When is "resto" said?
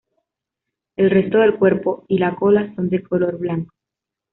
1.11-1.37